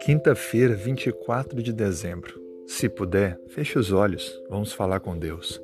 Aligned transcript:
Quinta-feira, 0.00 0.74
24 0.74 1.62
de 1.62 1.72
dezembro. 1.72 2.40
Se 2.66 2.88
puder, 2.88 3.38
feche 3.48 3.78
os 3.78 3.92
olhos, 3.92 4.40
vamos 4.48 4.72
falar 4.72 5.00
com 5.00 5.18
Deus. 5.18 5.60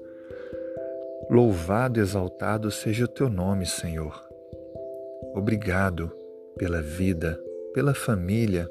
Louvado 1.30 1.98
e 1.98 2.02
exaltado 2.02 2.70
seja 2.70 3.04
o 3.04 3.08
teu 3.08 3.28
nome, 3.28 3.66
Senhor. 3.66 4.20
Obrigado 5.34 6.10
pela 6.56 6.82
vida, 6.82 7.40
pela 7.72 7.94
família, 7.94 8.70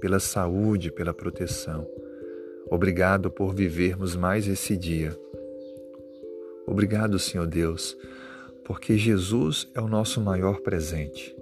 pela 0.00 0.18
saúde, 0.18 0.90
pela 0.90 1.14
proteção. 1.14 1.86
Obrigado 2.70 3.30
por 3.30 3.54
vivermos 3.54 4.16
mais 4.16 4.48
esse 4.48 4.76
dia. 4.76 5.16
Obrigado, 6.66 7.18
Senhor 7.18 7.46
Deus, 7.46 7.96
porque 8.64 8.96
Jesus 8.96 9.68
é 9.74 9.80
o 9.80 9.88
nosso 9.88 10.20
maior 10.20 10.60
presente. 10.60 11.36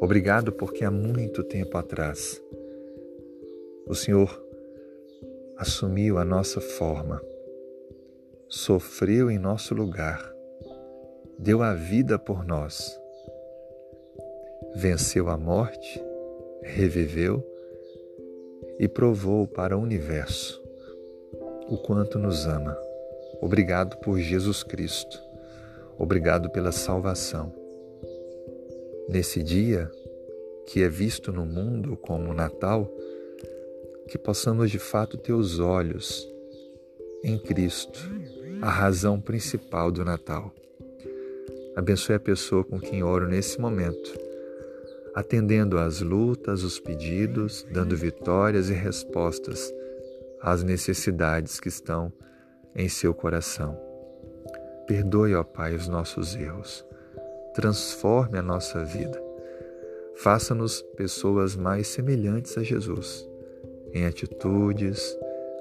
Obrigado 0.00 0.52
porque 0.52 0.84
há 0.84 0.90
muito 0.90 1.44
tempo 1.44 1.76
atrás 1.76 2.42
o 3.86 3.94
Senhor 3.94 4.42
assumiu 5.56 6.16
a 6.16 6.24
nossa 6.24 6.60
forma, 6.60 7.20
sofreu 8.48 9.30
em 9.30 9.38
nosso 9.38 9.74
lugar, 9.74 10.32
deu 11.38 11.62
a 11.62 11.74
vida 11.74 12.18
por 12.18 12.46
nós, 12.46 12.98
venceu 14.74 15.28
a 15.28 15.36
morte, 15.36 16.02
reviveu 16.62 17.44
e 18.78 18.88
provou 18.88 19.46
para 19.46 19.76
o 19.76 19.82
universo 19.82 20.62
o 21.68 21.76
quanto 21.76 22.18
nos 22.18 22.46
ama. 22.46 22.76
Obrigado 23.40 23.98
por 23.98 24.18
Jesus 24.18 24.62
Cristo. 24.62 25.29
Obrigado 26.00 26.48
pela 26.48 26.72
salvação. 26.72 27.52
Nesse 29.06 29.42
dia, 29.42 29.90
que 30.66 30.82
é 30.82 30.88
visto 30.88 31.30
no 31.30 31.44
mundo 31.44 31.94
como 31.94 32.32
Natal, 32.32 32.90
que 34.08 34.16
possamos 34.16 34.70
de 34.70 34.78
fato 34.78 35.18
ter 35.18 35.34
os 35.34 35.60
olhos 35.60 36.26
em 37.22 37.38
Cristo, 37.38 38.00
a 38.62 38.70
razão 38.70 39.20
principal 39.20 39.92
do 39.92 40.02
Natal. 40.02 40.50
Abençoe 41.76 42.14
a 42.14 42.20
pessoa 42.20 42.64
com 42.64 42.80
quem 42.80 43.02
oro 43.02 43.28
nesse 43.28 43.60
momento, 43.60 44.18
atendendo 45.14 45.76
às 45.76 46.00
lutas, 46.00 46.62
os 46.62 46.80
pedidos, 46.80 47.66
dando 47.70 47.94
vitórias 47.94 48.70
e 48.70 48.72
respostas 48.72 49.70
às 50.40 50.62
necessidades 50.62 51.60
que 51.60 51.68
estão 51.68 52.10
em 52.74 52.88
seu 52.88 53.12
coração. 53.12 53.89
Perdoe, 54.90 55.36
ó 55.36 55.44
Pai, 55.44 55.72
os 55.76 55.86
nossos 55.86 56.34
erros. 56.34 56.84
Transforme 57.54 58.38
a 58.38 58.42
nossa 58.42 58.84
vida. 58.84 59.22
Faça-nos 60.16 60.82
pessoas 60.96 61.54
mais 61.54 61.86
semelhantes 61.86 62.58
a 62.58 62.64
Jesus 62.64 63.24
em 63.94 64.04
atitudes, 64.04 65.16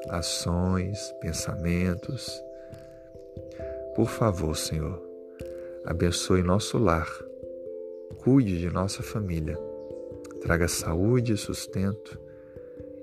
ações, 0.08 1.14
pensamentos. 1.22 2.44
Por 3.96 4.10
favor, 4.10 4.58
Senhor, 4.58 5.00
abençoe 5.86 6.42
nosso 6.42 6.80
lar, 6.80 7.08
cuide 8.24 8.58
de 8.58 8.72
nossa 8.72 9.04
família, 9.04 9.60
traga 10.42 10.68
saúde 10.68 11.34
e 11.34 11.38
sustento 11.38 12.20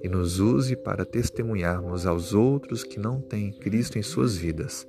e 0.02 0.08
nos 0.08 0.40
use 0.40 0.74
para 0.74 1.05
testemunharmos 1.05 2.05
aos 2.05 2.34
outros 2.34 2.83
que 2.83 2.98
não 2.98 3.20
têm 3.20 3.52
Cristo 3.52 3.96
em 3.96 4.02
suas 4.02 4.36
vidas. 4.36 4.88